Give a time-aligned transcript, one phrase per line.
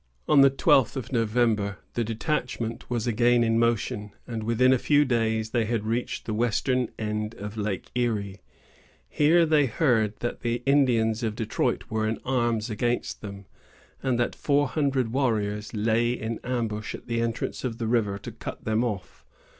[0.27, 5.05] On the twelfth of November, the detachment was again in motion, and within a few
[5.05, 8.41] days they had reached the western end of Lake Erie.
[9.07, 13.45] Here they heard that the Indians of Detroit were in arms against them,
[14.01, 18.31] and that four hundred warriors lay in ambush at the entrance of the river to
[18.31, 19.23] cut them off.